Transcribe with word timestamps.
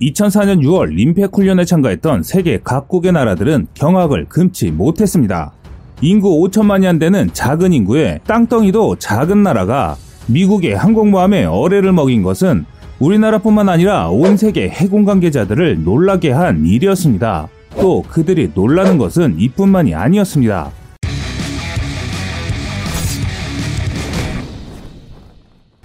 2004년 0.00 0.62
6월 0.62 0.94
림팩 0.94 1.36
훈련에 1.36 1.64
참가했던 1.64 2.22
세계 2.22 2.58
각국의 2.62 3.12
나라들은 3.12 3.68
경악을 3.74 4.26
금치 4.28 4.70
못했습니다. 4.70 5.52
인구 6.00 6.40
5천만이 6.40 6.86
안 6.86 6.98
되는 6.98 7.28
작은 7.32 7.74
인구에 7.74 8.20
땅덩이도 8.26 8.96
작은 8.96 9.42
나라가 9.42 9.96
미국의 10.26 10.74
항공모함에 10.74 11.44
어뢰를 11.44 11.92
먹인 11.92 12.22
것은 12.22 12.64
우리나라뿐만 12.98 13.68
아니라 13.68 14.08
온 14.08 14.36
세계 14.36 14.68
해군 14.68 15.04
관계자들을 15.04 15.84
놀라게 15.84 16.32
한 16.32 16.64
일이었습니다. 16.64 17.48
또 17.78 18.02
그들이 18.02 18.52
놀라는 18.54 18.96
것은 18.96 19.36
이뿐만이 19.38 19.94
아니었습니다. 19.94 20.70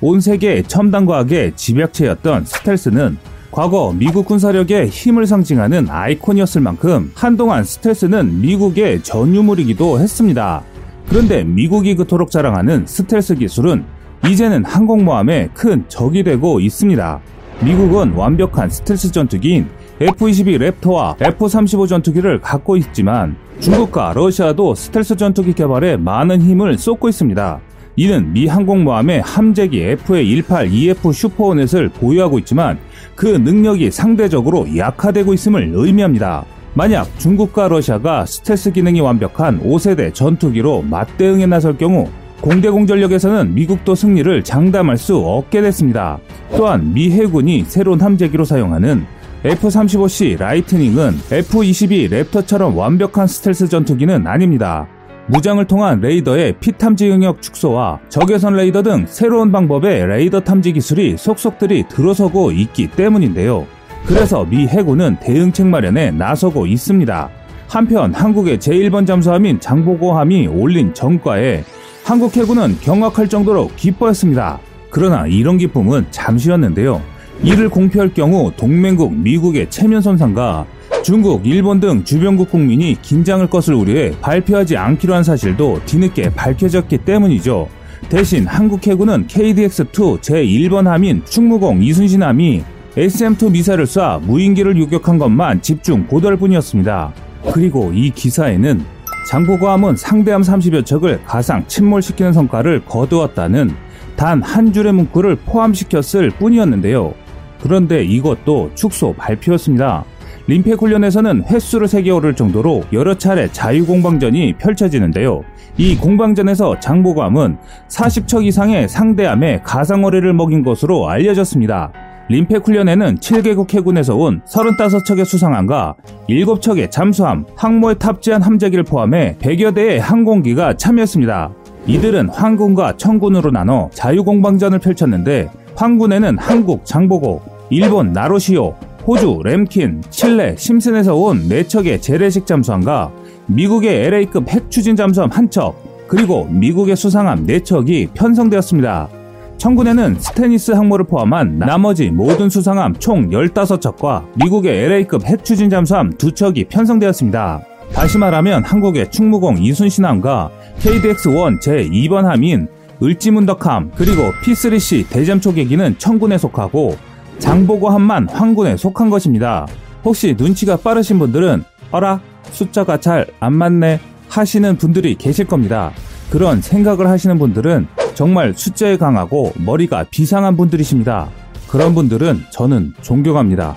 온 0.01 0.21
세계 0.21 0.61
첨단 0.61 1.05
과학의 1.05 1.53
집약체였던 1.55 2.45
스텔스는 2.45 3.17
과거 3.55 3.93
미국 3.97 4.25
군사력의 4.25 4.89
힘을 4.89 5.25
상징하는 5.25 5.87
아이콘이었을 5.89 6.59
만큼 6.59 7.09
한동안 7.15 7.63
스텔스는 7.63 8.41
미국의 8.41 9.01
전유물이기도 9.01 9.97
했습니다. 10.01 10.61
그런데 11.07 11.45
미국이 11.45 11.95
그토록 11.95 12.31
자랑하는 12.31 12.85
스텔스 12.85 13.35
기술은 13.35 13.85
이제는 14.27 14.65
항공모함에 14.65 15.51
큰 15.53 15.85
적이 15.87 16.23
되고 16.23 16.59
있습니다. 16.59 17.21
미국은 17.63 18.11
완벽한 18.11 18.69
스텔스 18.69 19.13
전투기인 19.13 19.69
F-22 20.01 20.73
랩터와 20.81 21.15
F-35 21.21 21.87
전투기를 21.87 22.41
갖고 22.41 22.75
있지만 22.75 23.37
중국과 23.61 24.11
러시아도 24.15 24.75
스텔스 24.75 25.15
전투기 25.15 25.53
개발에 25.53 25.95
많은 25.95 26.41
힘을 26.41 26.77
쏟고 26.77 27.07
있습니다. 27.07 27.61
이는 27.97 28.33
미 28.33 28.47
항공모함의 28.47 29.21
함재기 29.21 29.79
FA-18 29.79 30.71
EF 30.71 31.13
슈퍼호넷을 31.13 31.89
보유하고 31.89 32.39
있지만 32.39 32.77
그 33.15 33.27
능력이 33.27 33.89
상대적으로 33.91 34.67
약화되고 34.75 35.33
있음을 35.33 35.71
의미합니다. 35.73 36.45
만약 36.73 37.07
중국과 37.19 37.69
러시아가 37.69 38.25
스텔스 38.25 38.73
기능이 38.73 38.99
완벽한 38.99 39.61
5세대 39.61 40.13
전투기로 40.13 40.81
맞대응에 40.81 41.45
나설 41.45 41.77
경우 41.77 42.09
공대공 42.41 42.85
전력에서는 42.85 43.53
미국도 43.55 43.95
승리를 43.95 44.43
장담할 44.43 44.97
수 44.97 45.15
없게 45.15 45.61
됐습니다. 45.61 46.19
또한 46.57 46.93
미 46.93 47.09
해군이 47.11 47.63
새로운 47.65 48.01
함재기로 48.01 48.43
사용하는 48.43 49.05
F-35C 49.45 50.37
라이트닝은 50.37 51.13
F-22 51.31 52.09
랩터처럼 52.09 52.75
완벽한 52.75 53.27
스텔스 53.27 53.69
전투기는 53.69 54.27
아닙니다. 54.27 54.87
무장을 55.27 55.65
통한 55.65 56.01
레이더의 56.01 56.55
피탐지 56.59 57.09
영역 57.09 57.41
축소와 57.41 57.99
적외선 58.09 58.55
레이더 58.55 58.83
등 58.83 59.05
새로운 59.07 59.51
방법의 59.51 60.05
레이더 60.05 60.41
탐지 60.41 60.73
기술이 60.73 61.17
속속들이 61.17 61.85
들어서고 61.89 62.51
있기 62.51 62.91
때문인데요. 62.91 63.65
그래서 64.05 64.45
미 64.45 64.67
해군은 64.67 65.17
대응책 65.19 65.65
마련에 65.65 66.11
나서고 66.11 66.67
있습니다. 66.67 67.29
한편 67.67 68.13
한국의 68.13 68.59
제1번 68.59 69.07
잠수함인 69.07 69.59
장보고함이 69.59 70.47
올린 70.47 70.93
전과에 70.93 71.63
한국 72.03 72.37
해군은 72.37 72.77
경악할 72.81 73.27
정도로 73.27 73.71
기뻐했습니다. 73.75 74.59
그러나 74.91 75.25
이런 75.25 75.57
기쁨은 75.57 76.05
잠시였는데요. 76.11 77.01
이를 77.43 77.67
공표할 77.67 78.13
경우 78.13 78.51
동맹국 78.55 79.15
미국의 79.15 79.71
체면 79.71 80.01
손상과 80.01 80.67
중국, 81.05 81.45
일본 81.45 81.79
등 81.79 82.03
주변국 82.03 82.49
국민이 82.49 82.99
긴장을 82.99 83.45
것을 83.47 83.75
우려해 83.75 84.19
발표하지 84.21 84.75
않기로 84.75 85.13
한 85.13 85.23
사실도 85.23 85.79
뒤늦게 85.85 86.31
밝혀졌기 86.31 86.97
때문이죠. 86.97 87.69
대신 88.09 88.47
한국 88.47 88.87
해군은 88.87 89.27
KDX-2 89.27 90.19
제1번 90.19 90.85
함인 90.85 91.21
충무공 91.25 91.83
이순신함이 91.83 92.63
SM-2 92.97 93.51
미사를 93.51 93.85
쏴 93.85 94.21
무인기를 94.21 94.75
유격한 94.77 95.19
것만 95.19 95.61
집중 95.61 96.07
보도할 96.07 96.37
뿐이었습니다. 96.37 97.13
그리고 97.53 97.91
이 97.93 98.09
기사에는 98.09 98.83
장보고함은 99.29 99.97
상대함 99.97 100.41
30여 100.41 100.83
척을 100.87 101.23
가상 101.23 101.67
침몰시키는 101.67 102.33
성과를 102.33 102.83
거두었다는 102.85 103.69
단 104.15 104.41
한 104.41 104.73
줄의 104.73 104.91
문구를 104.93 105.35
포함시켰을 105.45 106.31
뿐이었는데요. 106.39 107.13
그런데 107.61 108.03
이것도 108.03 108.71
축소 108.73 109.13
발표였습니다. 109.13 110.03
림팩 110.47 110.79
훈련에서는 110.79 111.45
횟수를 111.45 111.87
세개 111.87 112.11
오를 112.11 112.35
정도로 112.35 112.83
여러 112.93 113.17
차례 113.17 113.51
자유공방전이 113.51 114.53
펼쳐지는데요. 114.59 115.41
이 115.77 115.97
공방전에서 115.97 116.79
장보감은 116.79 117.57
40척 117.89 118.45
이상의 118.45 118.87
상대함에 118.87 119.61
가상어뢰를 119.63 120.33
먹인 120.33 120.63
것으로 120.63 121.09
알려졌습니다. 121.09 121.91
림팩 122.29 122.67
훈련에는 122.67 123.17
7개국 123.17 123.73
해군에서 123.73 124.15
온 124.15 124.41
35척의 124.45 125.25
수상함과 125.25 125.95
7척의 126.29 126.91
잠수함, 126.91 127.45
항모에 127.55 127.95
탑재한 127.95 128.43
함재기를 128.43 128.83
포함해 128.83 129.35
100여 129.39 129.73
대의 129.73 129.99
항공기가 129.99 130.75
참여했습니다. 130.75 131.51
이들은 131.87 132.29
황군과 132.29 132.97
청군으로 132.97 133.51
나눠 133.51 133.89
자유공방전을 133.93 134.79
펼쳤는데 134.79 135.49
황군에는 135.75 136.37
한국 136.37 136.85
장보고, 136.85 137.41
일본 137.69 138.13
나로시오, 138.13 138.75
호주 139.07 139.41
램킨, 139.43 140.01
칠레 140.09 140.55
심슨에서 140.57 141.15
온 141.15 141.47
4척의 141.47 142.01
재래식 142.01 142.47
잠수함과 142.47 143.11
미국의 143.45 144.05
LA급 144.05 144.49
핵 144.49 144.71
추진 144.71 144.95
잠수함 144.95 145.29
한 145.29 145.47
척, 145.51 145.75
그리고 146.07 146.45
미국의 146.45 146.95
수상함 146.95 147.45
4척이 147.45 148.13
편성되었습니다. 148.15 149.09
청군에는 149.57 150.15
스테니스 150.19 150.71
항모를 150.71 151.05
포함한 151.05 151.59
나머지 151.59 152.09
모든 152.09 152.49
수상함 152.49 152.95
총 152.95 153.29
15척과 153.29 154.25
미국의 154.37 154.85
LA급 154.85 155.23
핵 155.25 155.45
추진 155.45 155.69
잠수함 155.69 156.09
2척이 156.17 156.67
편성되었습니다. 156.67 157.61
다시 157.93 158.17
말하면 158.17 158.63
한국의 158.63 159.11
충무공 159.11 159.59
이순신함과 159.59 160.49
KDX-1 160.79 161.61
제2번 161.61 162.23
함인 162.23 162.67
을지문덕함 163.03 163.91
그리고 163.95 164.31
P3C 164.43 165.09
대잠초계기는 165.09 165.99
청군에 165.99 166.37
속하고 166.37 166.95
장보고함만 167.39 168.29
황군에 168.29 168.77
속한 168.77 169.09
것입니다. 169.09 169.67
혹시 170.03 170.35
눈치가 170.37 170.77
빠르신 170.77 171.19
분들은 171.19 171.63
어라 171.91 172.19
숫자가 172.51 172.99
잘 172.99 173.27
안 173.39 173.53
맞네 173.53 173.99
하시는 174.29 174.75
분들이 174.77 175.15
계실 175.15 175.45
겁니다. 175.45 175.91
그런 176.29 176.61
생각을 176.61 177.07
하시는 177.07 177.37
분들은 177.37 177.87
정말 178.15 178.53
숫자에 178.55 178.97
강하고 178.97 179.53
머리가 179.57 180.05
비상한 180.09 180.57
분들이십니다. 180.57 181.29
그런 181.67 181.93
분들은 181.93 182.43
저는 182.51 182.93
존경합니다. 183.01 183.75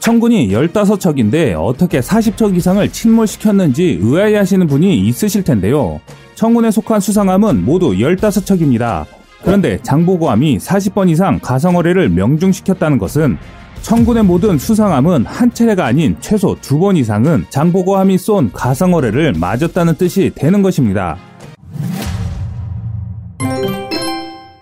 청군이 0.00 0.48
15척인데 0.48 1.54
어떻게 1.56 2.00
40척 2.00 2.56
이상을 2.56 2.90
침몰시켰는지 2.90 3.98
의아해 4.02 4.36
하시는 4.36 4.66
분이 4.66 5.00
있으실 5.06 5.44
텐데요. 5.44 6.00
청군에 6.34 6.70
속한 6.72 7.00
수상함은 7.00 7.64
모두 7.64 7.90
15척입니다. 7.92 9.04
그런데 9.44 9.78
장보고함이 9.82 10.58
40번 10.58 11.10
이상 11.10 11.38
가상어뢰를 11.40 12.08
명중시켰다는 12.10 12.98
것은 12.98 13.36
청군의 13.82 14.22
모든 14.22 14.58
수상함은 14.58 15.26
한 15.26 15.52
차례가 15.52 15.86
아닌 15.86 16.16
최소 16.20 16.56
두 16.60 16.78
번 16.78 16.96
이상은 16.96 17.44
장보고함이 17.50 18.16
쏜 18.18 18.50
가상어뢰를 18.52 19.34
맞았다는 19.38 19.96
뜻이 19.96 20.30
되는 20.34 20.62
것입니다. 20.62 21.16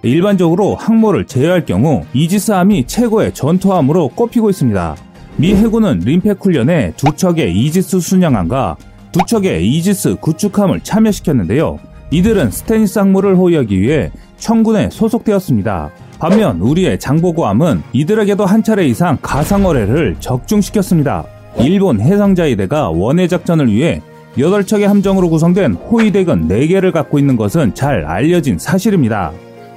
일반적으로 0.02 0.76
항모를 0.76 1.26
제어할 1.26 1.66
경우 1.66 2.02
이지스함이 2.14 2.86
최고의 2.86 3.34
전투함으로 3.34 4.08
꼽히고 4.08 4.48
있습니다. 4.48 4.96
미 5.36 5.54
해군은 5.54 6.00
림팩 6.00 6.38
훈련에 6.42 6.94
두 6.96 7.14
척의 7.14 7.54
이지스 7.54 8.00
순양함과 8.00 8.76
두 9.12 9.20
척의 9.26 9.68
이지스 9.68 10.16
구축함을 10.16 10.80
참여시켰는데요. 10.80 11.78
이들은 12.10 12.50
스테니스 12.50 12.98
항모를 12.98 13.36
호위하기 13.36 13.78
위해 13.80 14.10
청군에 14.40 14.90
소속되었습니다. 14.90 15.90
반면 16.18 16.60
우리의 16.60 16.98
장보고함은 16.98 17.82
이들에게도 17.92 18.44
한 18.44 18.62
차례 18.62 18.86
이상 18.86 19.16
가상어뢰를 19.22 20.16
적중시켰습니다. 20.18 21.24
일본 21.58 22.00
해상자위대가 22.00 22.90
원해 22.90 23.28
작전을 23.28 23.72
위해 23.72 24.02
8척의 24.36 24.86
함정으로 24.86 25.28
구성된 25.30 25.74
호위대군 25.74 26.48
4개를 26.48 26.92
갖고 26.92 27.18
있는 27.18 27.36
것은 27.36 27.74
잘 27.74 28.04
알려진 28.04 28.58
사실입니다. 28.58 29.32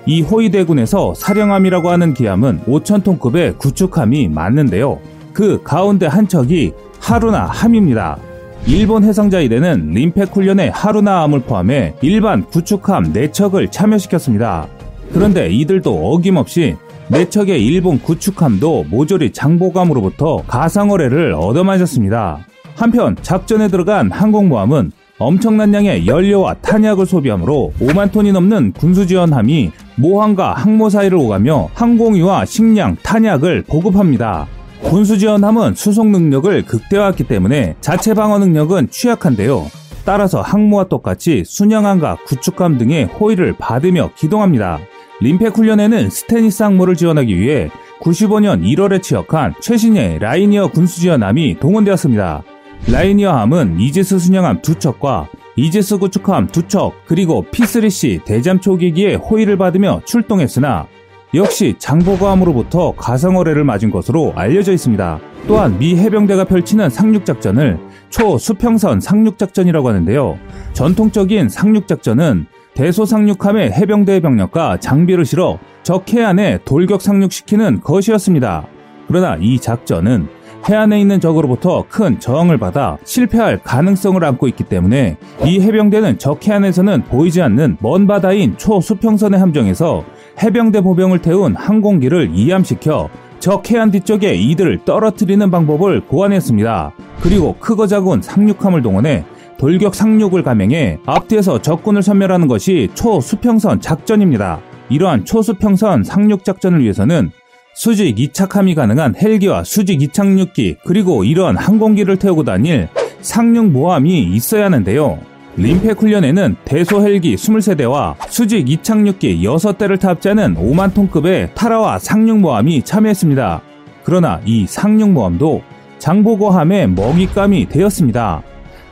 이 0.05 0.21
호위대군에서 0.21 1.13
사령함이라고 1.15 1.89
하는 1.89 2.13
기함은 2.13 2.61
5천톤급의 2.65 3.57
구축함이 3.57 4.27
많은데요. 4.27 4.99
그 5.33 5.61
가운데 5.63 6.07
한 6.07 6.27
척이 6.27 6.73
하루나 6.99 7.45
함입니다. 7.45 8.17
일본 8.65 9.04
해상자위대는 9.04 9.92
림팩 9.92 10.33
훈련에 10.33 10.69
하루나함을 10.69 11.42
포함해 11.42 11.95
일반 12.01 12.45
구축함 12.45 13.12
4척을 13.12 13.69
참여시켰습니다. 13.69 14.68
그런데 15.12 15.50
이들도 15.50 16.13
어김없이 16.13 16.75
4척의 17.10 17.62
일본 17.62 18.00
구축함도 18.00 18.86
모조리 18.89 19.33
장보감으로부터 19.33 20.44
가상어뢰를 20.48 21.33
얻어맞았습니다. 21.33 22.39
한편 22.75 23.18
작전에 23.21 23.68
들어간 23.68 24.10
항공모함은 24.10 24.92
엄청난 25.19 25.74
양의 25.74 26.07
연료와 26.07 26.56
탄약을 26.56 27.06
소비하므로 27.06 27.74
5만 27.80 28.12
톤이 28.13 28.31
넘는 28.31 28.71
군수지원함이 28.74 29.71
모함과 29.98 30.54
항모 30.54 30.89
사이를 30.89 31.18
오가며 31.18 31.69
항공유와 31.74 32.45
식량, 32.45 32.95
탄약을 33.04 33.63
보급합니다. 33.68 34.48
군수 34.83 35.18
지원함은 35.18 35.75
수송 35.75 36.12
능력을 36.12 36.65
극대화했기 36.65 37.24
때문에 37.24 37.75
자체 37.81 38.13
방어 38.13 38.38
능력은 38.38 38.89
취약한데요. 38.89 39.65
따라서 40.06 40.41
항모와 40.41 40.85
똑같이 40.85 41.44
순양함과 41.45 42.18
구축함 42.25 42.77
등의 42.77 43.06
호위를 43.06 43.53
받으며 43.57 44.12
기동합니다. 44.15 44.80
림팩 45.21 45.57
훈련에는 45.57 46.09
스테니스 46.09 46.63
항모를 46.63 46.95
지원하기 46.95 47.39
위해 47.39 47.69
95년 48.01 48.63
1월에 48.63 49.01
취역한 49.01 49.53
최신의 49.62 50.19
라이니어 50.19 50.68
군수 50.68 51.00
지원함이 51.00 51.59
동원되었습니다. 51.59 52.44
라이니어 52.91 53.31
함은 53.31 53.79
이지스 53.79 54.19
순양함 54.19 54.62
두 54.62 54.77
척과 54.77 55.29
이지스 55.56 56.00
구축함 56.00 56.47
두 56.47 56.68
척, 56.68 56.94
그리고 57.06 57.45
P3C 57.51 58.25
대잠 58.25 58.59
초계기의 58.59 59.15
호위를 59.15 59.57
받으며 59.57 60.01
출동했으나 60.03 60.88
역시 61.33 61.74
장보고함으로부터 61.80 62.94
가상어뢰를 62.95 63.63
맞은 63.63 63.89
것으로 63.89 64.33
알려져 64.35 64.71
있습니다. 64.71 65.19
또한 65.47 65.77
미 65.80 65.97
해병대가 65.97 66.45
펼치는 66.45 66.89
상륙작전을 66.89 67.80
초수평선 68.09 69.01
상륙작전이라고 69.01 69.89
하는데요. 69.89 70.38
전통적인 70.74 71.50
상륙작전은 71.50 72.45
대소상륙함의 72.75 73.71
해병대 73.71 74.19
병력과 74.19 74.77
장비를 74.77 75.25
실어 75.25 75.57
적 75.81 76.12
해안에 76.13 76.59
돌격 76.65 77.01
상륙시키는 77.01 77.81
것이었습니다. 77.81 78.68
그러나 79.07 79.36
이 79.39 79.59
작전은 79.59 80.27
해안에 80.69 81.01
있는 81.01 81.19
적으로부터 81.19 81.83
큰 81.89 82.19
저항을 82.19 82.57
받아 82.57 82.97
실패할 83.03 83.62
가능성을 83.63 84.24
안고 84.24 84.47
있기 84.50 84.63
때문에 84.63 85.18
이 85.45 85.59
해병대는 85.59 86.19
적 86.19 86.47
해안에서는 86.47 87.03
보이지 87.03 87.41
않는 87.41 87.77
먼 87.81 88.07
바다인 88.07 88.56
초수평선의 88.57 89.39
함정에서 89.39 90.06
해병대 90.41 90.81
보병을 90.81 91.19
태운 91.21 91.56
항공기를 91.56 92.31
이함시켜 92.33 93.09
적 93.39 93.69
해안 93.69 93.91
뒤쪽에 93.91 94.35
이들을 94.35 94.85
떨어뜨리는 94.85 95.51
방법을 95.51 96.06
고안했습니다. 96.07 96.94
그리고 97.21 97.56
크고 97.59 97.88
작은 97.88 98.21
상륙함을 98.21 98.81
동원해 98.81 99.25
돌격 99.57 99.95
상륙을 99.95 100.44
감행해 100.44 101.00
앞뒤에서 101.06 101.62
적군을 101.62 102.01
섬멸하는 102.01 102.47
것이 102.47 102.89
초수평선 102.94 103.81
작전입니다. 103.81 104.59
이러한 104.89 105.25
초수평선 105.25 106.03
상륙 106.03 106.44
작전을 106.44 106.81
위해서는 106.81 107.31
수직 107.75 108.19
이착함이 108.19 108.75
가능한 108.75 109.15
헬기와 109.15 109.63
수직 109.63 110.01
이착륙기 110.01 110.77
그리고 110.86 111.24
이러한 111.24 111.57
항공기를 111.57 112.18
태우고 112.18 112.44
다닐 112.44 112.88
상륙 113.21 113.68
모함이 113.68 114.24
있어야 114.24 114.65
하는데요. 114.65 115.32
림팩 115.55 116.01
훈련에는 116.01 116.55
대소 116.65 117.03
헬기 117.03 117.35
23대와 117.35 118.15
수직 118.27 118.69
이착륙기 118.69 119.45
6대를 119.45 120.00
탑재하는 120.00 120.55
5만 120.55 120.94
톤급의 120.94 121.51
타라와 121.53 122.00
상륙 122.00 122.39
모함이 122.39 122.81
참여했습니다. 122.81 123.61
그러나 124.03 124.41
이 124.45 124.65
상륙 124.67 125.11
모함도 125.11 125.61
장보고함의 126.00 126.89
먹잇감이 126.89 127.69
되었습니다. 127.69 128.41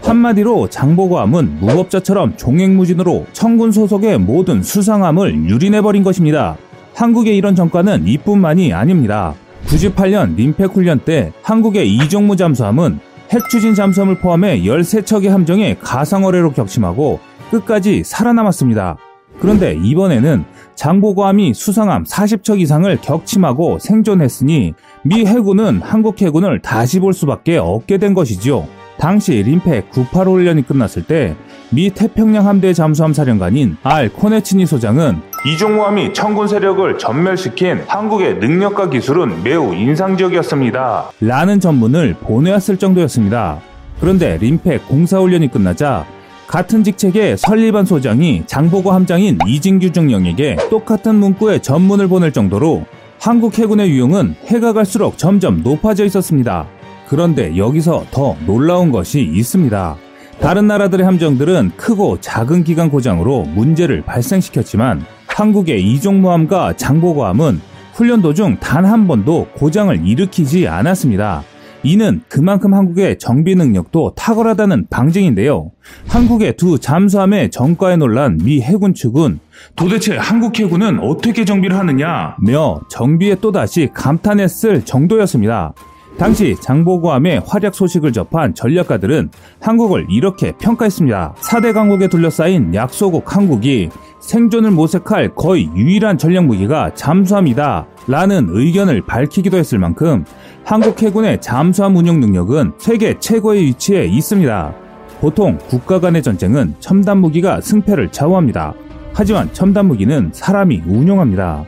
한마디로 0.03 0.69
장보고함은 0.69 1.57
무법자처럼 1.59 2.37
종횡무진으로 2.37 3.25
청군 3.33 3.71
소속의 3.71 4.19
모든 4.19 4.61
수상함을 4.63 5.49
유린해버린 5.49 6.03
것입니다. 6.03 6.57
한국의 6.93 7.37
이런 7.37 7.55
전과는 7.55 8.07
이뿐만이 8.07 8.73
아닙니다. 8.73 9.33
98년 9.65 10.35
림팩 10.35 10.71
훈련 10.71 10.99
때 10.99 11.31
한국의 11.43 11.93
이종무 11.95 12.35
잠수함은 12.35 12.99
핵추진 13.31 13.73
잠수함을 13.73 14.15
포함해 14.19 14.59
13척의 14.61 15.29
함정에 15.29 15.75
가상어뢰로 15.81 16.51
격침하고 16.51 17.19
끝까지 17.49 18.03
살아남았습니다. 18.03 18.97
그런데 19.39 19.77
이번에는 19.81 20.43
장보고함이 20.75 21.53
수상함 21.53 22.03
40척 22.03 22.59
이상을 22.59 22.95
격침하고 23.01 23.79
생존했으니 23.79 24.73
미 25.03 25.25
해군은 25.25 25.81
한국 25.81 26.21
해군을 26.21 26.61
다시 26.61 26.99
볼 26.99 27.13
수밖에 27.13 27.57
없게 27.57 27.97
된 27.97 28.13
것이죠. 28.13 28.67
당시 28.99 29.41
림팩 29.41 29.91
985 29.91 30.31
훈련이 30.33 30.63
끝났을 30.63 31.03
때 31.03 31.35
미 31.73 31.89
태평양 31.89 32.47
함대 32.47 32.73
잠수함 32.73 33.13
사령관인 33.13 33.77
알 33.81 34.09
코네치니 34.09 34.65
소장은 34.65 35.21
이종모함이 35.43 36.13
청군 36.13 36.47
세력을 36.47 36.99
전멸시킨 36.99 37.85
한국의 37.87 38.35
능력과 38.35 38.91
기술은 38.91 39.41
매우 39.43 39.73
인상적이었습니다. 39.73 41.11
라는 41.19 41.59
전문을 41.59 42.13
보내왔을 42.21 42.77
정도였습니다. 42.77 43.59
그런데 43.99 44.37
림팩 44.37 44.87
공사훈련이 44.87 45.49
끝나자 45.49 46.05
같은 46.45 46.83
직책의 46.83 47.37
설리반 47.37 47.85
소장이 47.85 48.43
장보고 48.45 48.91
함장인 48.91 49.39
이진규 49.47 49.91
중령에게 49.93 50.57
똑같은 50.69 51.15
문구의 51.15 51.63
전문을 51.63 52.07
보낼 52.07 52.31
정도로 52.31 52.85
한국 53.19 53.57
해군의 53.57 53.89
유용은 53.89 54.35
해가 54.45 54.73
갈수록 54.73 55.17
점점 55.17 55.63
높아져 55.63 56.05
있었습니다. 56.05 56.67
그런데 57.07 57.57
여기서 57.57 58.05
더 58.11 58.35
놀라운 58.45 58.91
것이 58.91 59.21
있습니다. 59.21 59.95
다른 60.39 60.67
나라들의 60.67 61.05
함정들은 61.05 61.71
크고 61.77 62.19
작은 62.19 62.63
기간 62.63 62.89
고장으로 62.89 63.43
문제를 63.43 64.01
발생시켰지만 64.01 65.03
한국의 65.41 65.81
이종모함과 65.83 66.73
장보고함은 66.77 67.59
훈련 67.93 68.21
도중 68.21 68.57
단 68.59 68.85
한 68.85 69.07
번도 69.07 69.47
고장을 69.55 70.07
일으키지 70.07 70.67
않았습니다. 70.67 71.41
이는 71.81 72.21
그만큼 72.29 72.75
한국의 72.75 73.17
정비 73.17 73.55
능력도 73.55 74.13
탁월하다는 74.15 74.85
방증인데요. 74.91 75.71
한국의 76.07 76.57
두 76.57 76.77
잠수함의 76.77 77.49
전과에 77.49 77.95
놀란 77.95 78.37
미 78.37 78.61
해군 78.61 78.93
측은 78.93 79.39
도대체 79.75 80.15
한국 80.15 80.59
해군은 80.59 80.99
어떻게 80.99 81.43
정비를 81.43 81.75
하느냐 81.75 82.35
며 82.45 82.79
정비에 82.91 83.33
또다시 83.41 83.89
감탄했을 83.95 84.85
정도였습니다. 84.85 85.73
당시 86.17 86.55
장보고함의 86.61 87.41
활약 87.47 87.73
소식을 87.73 88.13
접한 88.13 88.53
전략가들은 88.53 89.31
한국을 89.59 90.05
이렇게 90.09 90.51
평가했습니다. 90.59 91.35
4대 91.39 91.73
강국에 91.73 92.09
둘러싸인 92.09 92.75
약소국 92.75 93.35
한국이 93.35 93.89
생존을 94.31 94.71
모색할 94.71 95.35
거의 95.35 95.69
유일한 95.75 96.17
전략 96.17 96.45
무기가 96.45 96.93
잠수함이다. 96.93 97.85
라는 98.07 98.47
의견을 98.49 99.01
밝히기도 99.01 99.57
했을 99.57 99.77
만큼 99.77 100.23
한국 100.63 101.01
해군의 101.01 101.41
잠수함 101.41 101.97
운용 101.97 102.21
능력은 102.21 102.75
세계 102.77 103.19
최고의 103.19 103.63
위치에 103.65 104.05
있습니다. 104.05 104.73
보통 105.19 105.57
국가 105.67 105.99
간의 105.99 106.23
전쟁은 106.23 106.75
첨단 106.79 107.17
무기가 107.17 107.59
승패를 107.59 108.13
좌우합니다. 108.13 108.73
하지만 109.13 109.51
첨단 109.51 109.87
무기는 109.87 110.29
사람이 110.31 110.83
운용합니다. 110.87 111.65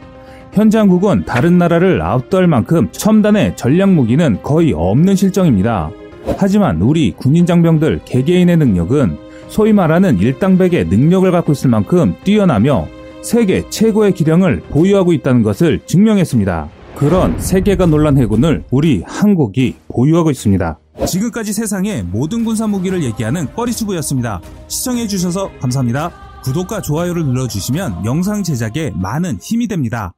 현재 0.54 0.78
한국은 0.78 1.26
다른 1.26 1.58
나라를 1.58 2.02
압도할 2.02 2.48
만큼 2.48 2.88
첨단의 2.94 3.58
전략 3.58 3.90
무기는 3.90 4.42
거의 4.42 4.72
없는 4.72 5.18
실정입니다. 5.18 5.90
하지만 6.38 6.82
우리 6.82 7.12
군인 7.12 7.46
장병들 7.46 8.04
개개인의 8.06 8.56
능력은 8.56 9.18
소위 9.54 9.72
말하는 9.72 10.18
일당백의 10.18 10.86
능력을 10.86 11.32
갖고 11.32 11.52
있을 11.52 11.70
만큼 11.70 12.16
뛰어나며 12.24 12.88
세계 13.22 13.70
최고의 13.70 14.16
기량을 14.16 14.62
보유하고 14.72 15.14
있다는 15.14 15.44
것을 15.44 15.80
증명했습니다. 15.86 16.70
그런 16.96 17.40
세계가 17.40 17.86
놀란 17.86 18.18
해군을 18.18 18.64
우리 18.72 19.04
한국이 19.06 19.76
보유하고 19.90 20.32
있습니다. 20.32 20.80
지금까지 21.06 21.54
세상의 21.54 22.02
모든 22.02 22.44
군사 22.44 22.66
무기를 22.66 23.04
얘기하는 23.04 23.46
꺼리수부였습니다. 23.54 24.42
시청해주셔서 24.70 25.52
감사합니다. 25.62 26.12
구독과 26.44 26.82
좋아요를 26.82 27.24
눌러주시면 27.24 28.06
영상 28.06 28.42
제작에 28.42 28.92
많은 28.96 29.38
힘이 29.40 29.68
됩니다. 29.68 30.16